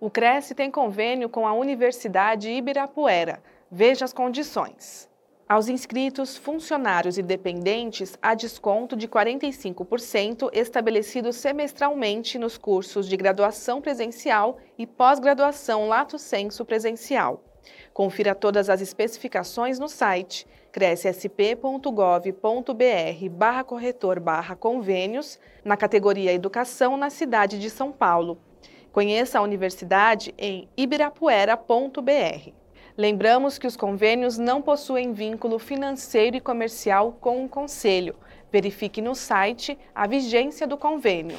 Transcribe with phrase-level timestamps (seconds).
[0.00, 3.42] O Cresce tem convênio com a Universidade Ibirapuera.
[3.70, 5.06] Veja as condições.
[5.46, 13.82] Aos inscritos, funcionários e dependentes, há desconto de 45% estabelecido semestralmente nos cursos de graduação
[13.82, 17.44] presencial e pós-graduação Lato Senso presencial.
[17.92, 27.10] Confira todas as especificações no site crescsp.gov.br barra corretor barra convênios, na categoria Educação, na
[27.10, 28.38] cidade de São Paulo.
[28.92, 32.50] Conheça a universidade em ibirapuera.br.
[32.96, 38.16] Lembramos que os convênios não possuem vínculo financeiro e comercial com o Conselho.
[38.50, 41.38] Verifique no site a vigência do convênio.